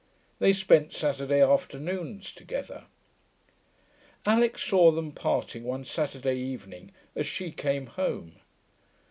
[0.39, 2.85] They spent Saturday afternoons together.
[4.25, 8.37] Alix saw them parting one Saturday evening, as she came home.